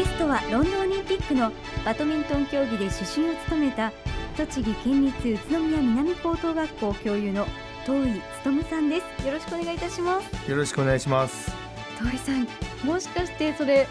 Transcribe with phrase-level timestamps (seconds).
[0.00, 1.52] ゲストはロンドンオリンピックの
[1.84, 3.92] バドミントン競技で主審を務めた
[4.34, 7.46] 栃木県立宇都宮南高等学校教諭の
[7.84, 9.26] 遠井勉さんです。
[9.26, 10.50] よろしくお願いいたします。
[10.50, 11.52] よろしくお願いします。
[11.98, 12.48] 遠井さん
[12.86, 13.86] もしかしてそれ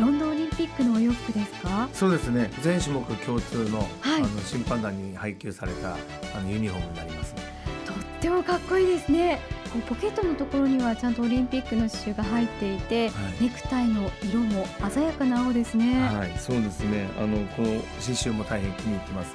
[0.00, 1.88] ロンドンオリンピックのお洋服ですか？
[1.92, 2.50] そうですね。
[2.62, 3.88] 全種目共通の,、はい。
[4.16, 9.38] あの審判団に配給されたあのユニフォームになりますとってもかっこいいですね
[9.72, 13.44] こうポケットのところにはちゃんとオリンピックの刺繍が入っていて、はい。
[13.44, 17.08] ネクタイの色も鮮やかな青ですね、はいそうですね。
[17.18, 19.34] あのこの刺繍も大変気に入ってます。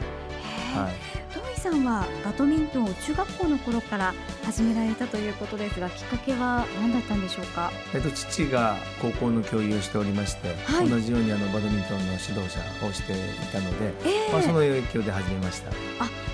[0.75, 0.93] はい。
[1.33, 4.13] トイさんはバドミントンを中学校の頃から
[4.43, 7.71] 始められたということですがきっかけは何だったんでしょうか？
[7.95, 10.89] えっと父が高校の教諭をしておりまして、はい。
[10.89, 13.15] 同じようにあのバドミントンの指導者をしてい
[13.51, 14.31] たので、ええ。
[14.31, 15.71] まあ、その影響で始めました。
[15.71, 15.73] あ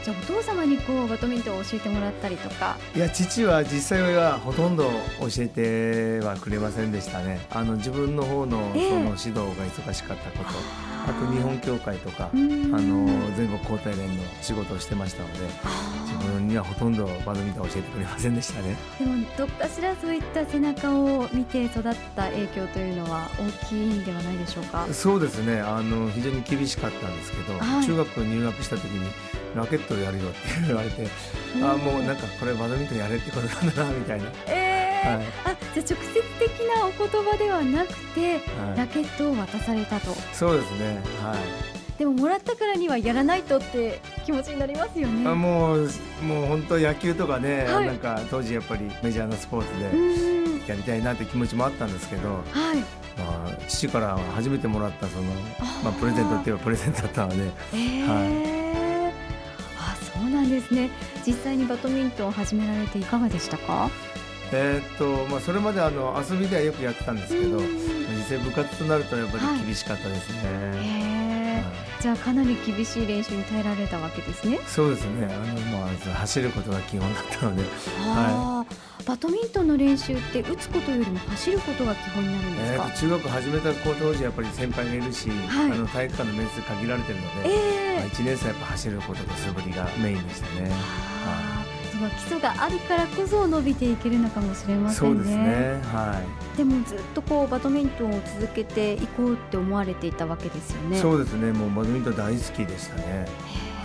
[0.04, 2.78] じゃあお父様にこうバドミントンを教えてもらったりとか。
[2.96, 7.40] いや父は実際はほとんど教えてはくれませんでしたね。
[7.52, 8.84] あの自分の方のそえ。
[8.84, 10.50] えの指導が忙しかったこと、
[11.08, 15.40] あと日本協会とか、あの全国交代連の仕事をしてましたので
[16.06, 18.76] 自分にはほとんどバドミントンを教えてくれませんでしたね。
[19.00, 24.86] でもどっかしらそういった背中を見て育った影響というのは大きいんではないでしょうか？
[24.92, 25.62] そうですね。
[25.62, 27.86] あの非常に厳しかったんですけど、はい。
[27.86, 29.10] 中学入学した時に
[29.56, 30.38] ラケットをやるよって
[30.68, 31.08] 言われて、
[31.62, 35.26] あもうなんかこれバドミントンやれってことなんだなみたいな、えーはい。
[35.46, 35.96] あじゃあ直接
[36.40, 38.78] 的なお言葉ではなくてはい。
[38.78, 40.14] ラケットを渡されたと。
[40.34, 41.74] そうですねはい。
[42.00, 45.30] でももらったからにはやらないとって気持ちになりますよね。
[45.30, 45.90] あもう
[46.24, 47.86] もう本当野球とかね、はい。
[47.88, 52.42] なんか当時やっぱりメジャーなスポーツうでやりたいなって気持ちもあったんですけど、は
[52.74, 52.78] い。
[53.16, 55.24] まあ、父からは初めてもらったその、
[55.84, 58.04] まあ、プレゼントって言えばプレゼントだったのでえー。
[58.06, 58.53] あそうなん
[60.54, 60.90] ですね。
[61.26, 63.90] 実際にバドミントンを始められていかがでしたか？
[64.52, 67.66] えーっとまあ、それまであの遊びではよくやってたんですけどうん
[68.18, 69.60] 実際部活となるとやっぱはい。
[69.60, 71.64] り厳しかったですね。
[71.98, 72.02] はい。
[72.04, 74.60] じゃあかなり厳しい練習に耐えられたわけですね。
[74.68, 75.26] そうですね。
[75.26, 77.64] あの、まあ、走ることが基本だったので、
[78.02, 78.76] あー
[79.06, 82.86] バドミントンの練習って打つことよりも走ることが基本になるんですか？
[82.88, 85.72] えー中学始めた子当時やっぱり先輩がいるし、はい。
[85.72, 90.72] あの体育館の面数限られてるので、ええまあ、1年生はやっぱ走ることと素振りがメインでしたね。
[92.18, 95.16] 基礎があるからこそ伸びていけるのかもしれませんね。
[95.16, 95.82] そうですね。
[95.94, 96.22] は
[96.56, 96.58] い。
[96.58, 101.00] でもずっとこうバドミントンを続けていこうって思われていたわけですよね。
[101.00, 101.52] そうですね。
[101.54, 103.26] もうバドミントン大好きでしたね。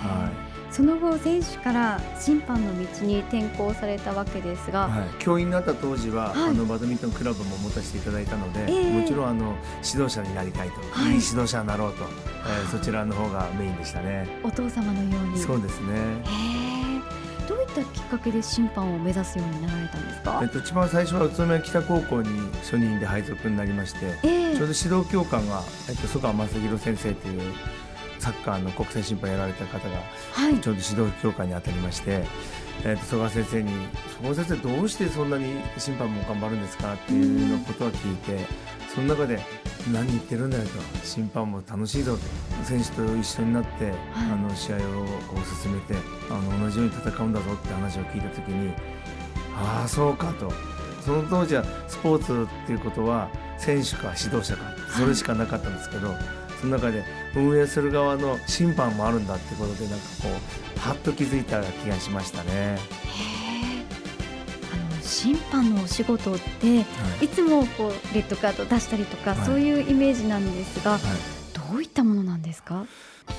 [0.02, 0.30] は
[0.78, 14.28] その後選手から審判の道に転向されたわけですが、いはい、教員になった当時は、はいあのバドミントンクラブも持たせていただいたので、ええもちろんあの指導者になりたいと、はいい、い指導者になろうと、えーそちらの方がメインでしたね。
[14.44, 15.38] お父様のように。
[15.40, 15.94] そうですね。
[15.96, 20.40] へーどういったきっかけで審判を目指すようになられたんですか？
[20.44, 20.48] えっ。
[20.48, 22.28] と一番最初は宇都宮北高校に
[22.62, 27.52] 初任で配属になりまして、ええちょうど指導教官がえっと曽川正弘先生という
[28.18, 29.96] サッカーの国際審判やられた方が
[30.32, 30.58] はい。
[30.58, 32.24] ちょうど指導教官に当たりまして、
[32.84, 33.70] えっと曽川先生に
[34.20, 38.46] 「曽川先生どうしてそんなに審判も頑張るんですか?」っていうのことを聞いて、
[38.94, 39.40] その中で
[39.92, 40.70] 「何言ってるんだよ」と
[41.04, 42.22] 「審判も楽しいぞ」と
[42.64, 44.78] 選手と一緒になって、あの試合を
[45.28, 45.94] こう進めて
[46.30, 48.72] あの同じように戦うんだぞって話を聞いた時に
[49.56, 50.52] ああそうかと
[51.04, 54.64] その当時はスポーツっていうことは選手か指導者か
[54.96, 56.14] それしかなかったんですけど、
[56.60, 57.04] その中で
[57.34, 60.28] 運営する側の審判もあるんだってことでなんかこ
[60.76, 62.78] うはっと気づいた気がしましたね。
[65.02, 66.80] 審判のお仕事って
[67.20, 67.28] い。
[67.28, 69.46] つもこうレッドカード出したりとか、はい。
[69.46, 71.00] そういうイメージなんですが、はい。
[71.00, 71.06] ど
[71.76, 72.86] ういったものなんですか？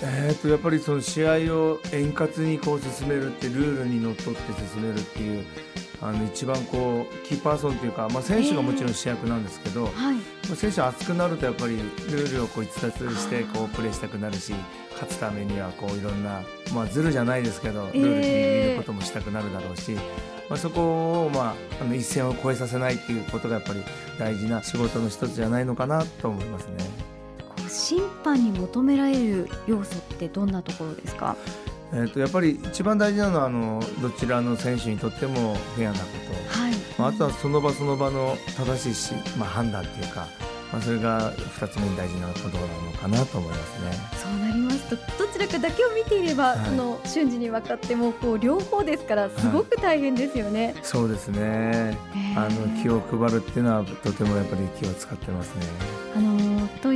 [0.04, 4.40] えー、とやっぱりその試合を円滑にこう進めるってルールにのっとって
[4.74, 5.46] 進めるっていう
[6.00, 9.94] あの一番こうキーパーソンというか、まあ、選手がもちろん主役なんですけど、はい。
[10.16, 10.22] ま
[10.54, 14.54] あ選手熱くなるとやっぱりルールをこう逸脱してこうプレーしたくなるし
[14.94, 16.42] 勝つためにはこういろんな、
[16.74, 19.94] まあ、ズルじゃないですけどルールにいることもしたくなるだろうし、
[20.50, 23.84] まあ、そこを、まあ、あの一線を越えさせないっていうことがやっぱり
[24.20, 27.19] 大事な仕事の一つじゃないのかなと思いますね。
[27.70, 31.36] 審判に求められる要素ってどんなところですか？
[31.92, 36.06] えー、とやっぱり一番大事なのはあのどちらの選手にとってもフェアなこ
[36.54, 36.74] と、はい。
[37.00, 40.28] まあ、あとはその場その場の正しいし、まあ、判断っていうか、
[40.72, 43.92] まあ、それが2つ目に大事なことなのかなと思いますね。
[44.22, 50.76] そうなりますとどちらかだけを見ていれば、はいその瞬時に分かってもこう両方ですからすごく大変ですよね。
[50.84, 51.98] そうですね
[52.36, 55.64] あの気を配るっていうのはとてもやっぱり気を使ってますね。
[56.16, 56.49] あのト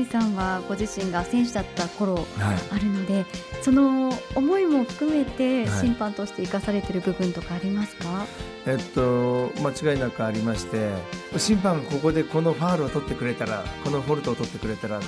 [0.04, 2.26] イさんはご自身が選手だった頃はい。
[2.72, 3.26] あるので
[3.62, 5.80] その思いも含めてはい。
[5.82, 8.26] 審判として生かされている部分とかありますか、
[8.66, 10.92] えっと間違いなくありまして
[11.38, 15.08] 審判がここでこのファールを取ってくれたらこのフォルトを取ってくれたらって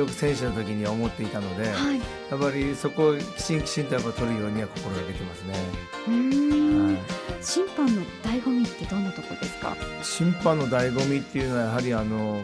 [0.00, 1.98] よく選手の時に思っていたので、はい、
[2.30, 5.54] やっぱりそこをきちんきちんとやっぱ取るようには心がけてますね。
[6.06, 9.76] はい、審判の醍醐味ってどんなところですか？
[10.02, 12.40] 審判の醍醐味っていうのはやはりあの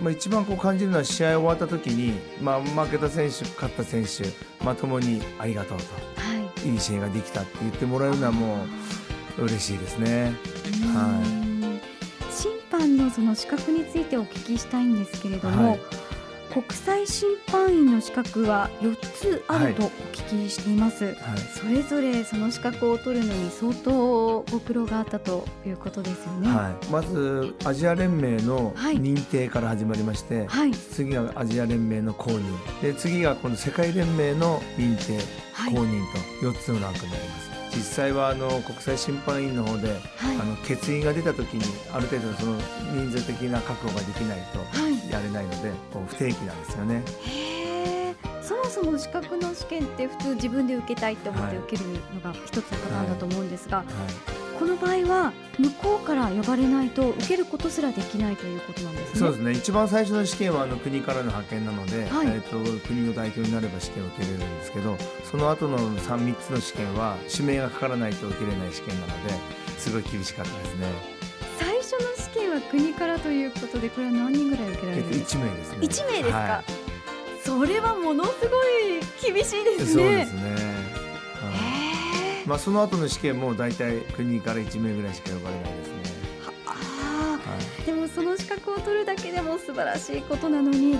[0.00, 4.24] まあ、一番こう感じるのは試合終わった時に、まあ、負けた選手勝った選手、
[4.64, 5.84] まともにありがとうと、
[6.20, 8.64] はい、いい試合ができたって言ってもらえるのはも
[9.38, 10.32] う嬉しいですね。
[10.94, 11.22] は
[12.28, 12.32] い。
[12.32, 15.80] 審判のその資格についてお聞きしたいんですけれども、はい、
[16.52, 32.82] 国際審判員の資格は4つあるとお聞きしています、はい、それぞれその資格を取るのに相当ご苦労があったということですよね、はい、まずアジア連盟の認定から始まりまして、はい、次がアジア連盟の公認。
[32.82, 35.18] で次が今度世界連盟の認定、
[35.70, 37.50] 公認と4つのランクになります。
[37.72, 40.00] 実際はあの国際審判員の方で、はい、
[40.40, 41.62] あの欠員が出た時に
[41.92, 42.56] ある程度その
[42.92, 44.58] 人数的な確保ができないと
[45.10, 47.02] やれないので、はい、こう不定期なんですよね。
[48.42, 53.86] そもそも資格の試験って普通自分で受けたいって思って受けるのが一つのパターンだと思うんですが、はい
[54.60, 59.18] この場合は向こうから呼ばれないと受けることすらできないということなんですね。
[59.18, 59.52] そうですね。
[59.52, 64.98] 一番最初の試験はあの国からの派遣なので、はい、えっ、と国の代表になれば試験を受けれるんですけど、
[65.30, 69.34] その後の三三つの試験は指名がかからないと受けれない試験なので、
[69.78, 71.19] すごい厳しかったですね。
[72.62, 75.44] 国からということで、これは何人ぐらい受けられるんですか？
[75.44, 75.78] 一、名ですね。
[75.80, 76.38] 一名ですか？
[76.38, 78.64] はい、それはものすご
[79.28, 80.02] い厳しいですね。
[80.02, 80.90] そうですね。
[82.46, 85.94] まあ、その後の試験も大体国から1名ぐらいしか呼ばれないですね。
[86.44, 87.38] はあ、は
[87.82, 90.98] い、でもその資格を取るだけでも素晴らしいことなのに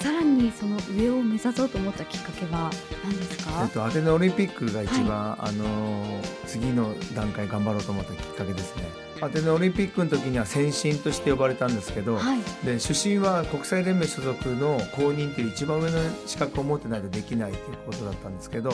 [0.00, 2.70] さらにその上を目指そうと思ったきっかけは
[3.02, 8.82] 何ですか、えっと、アテネオリンピックが一番、はい、あの次の段階頑張ろうと思ったきっかけですね。
[9.22, 18.70] アテネオリンピックの時には先進として呼ばれたんですけど、はい、で出身は国際連盟所属の公認という一番上の資格を持ってないとできないということだったんですけど、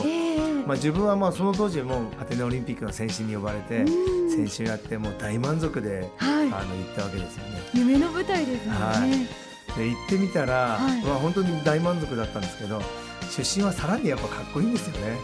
[0.65, 3.85] まあ、自分はまあその当時もアテネオリンピックの先進に呼ばれて
[4.29, 7.61] 先進やってもう大満足で、はい、あの行ったわけですよね。
[7.73, 12.81] 夢の舞台ですね、はい、で行ってみたら、はい、まあ、本当に大満足だったんですけど
[13.29, 15.17] 出身はさらにやっぱかっこいいんですよね。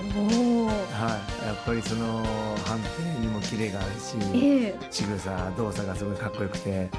[0.92, 2.24] はい、やっぱりその
[2.66, 6.90] 判定にもキレがあるし、えー、仕草動作がすごいかっこよくて。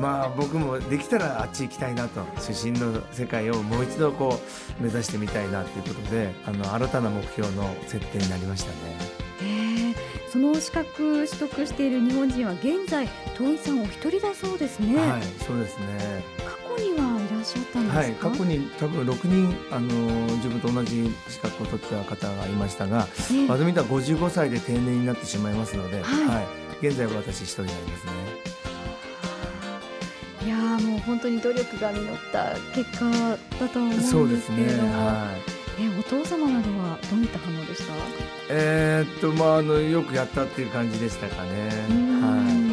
[0.00, 4.40] まあ僕もできたらあっち行きたいなと出身の世界をもう一度こ
[4.80, 8.76] う目指してみたいなということであの新たな目標の設定になりましたね。
[9.42, 13.08] えー、その資格取得している日本人は現在
[13.38, 14.96] 遠井さんお一人だそうですね。
[14.96, 16.24] はい、そうですね。
[17.44, 19.88] しゃったんですはい、過去に多分6人あの
[20.36, 26.40] 自分と同じ資格を取った方がいましたが、えバドミントンは55歳で定年になってしまいますので、はい、は
[26.82, 28.12] い、現在は私一人になりますね。
[30.44, 33.10] いやもう本当に努力が実った結果
[33.58, 34.66] だと思うんですけれどそうですね。
[34.92, 35.54] はい。
[35.76, 37.94] えお父様などはどういった反応でした？
[38.50, 41.50] えー、っとまああのよくやったっていう感じでしたかね。
[42.20, 42.63] はい。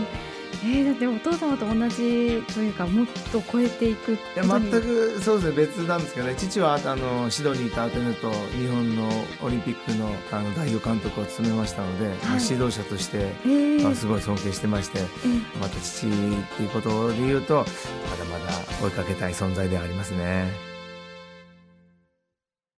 [0.72, 6.36] えー、だってお父様と同じというかもっと超えていくいや全くそうですね別なんですけどね。
[6.38, 9.10] 父はあのシドニーとアテネと日本の
[9.44, 18.52] オリンピックのあの代表監督を務めましたので、はい、まあ、指導者として、えー、まあ、すごい尊敬してまして、えー、また父っていうことで言うとまだまだ
[18.82, 20.71] 追いかけたい存在ではありますね。